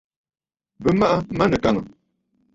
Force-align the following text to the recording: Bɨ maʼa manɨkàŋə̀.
Bɨ 0.81 0.89
maʼa 0.99 1.15
manɨkàŋə̀. 1.37 1.83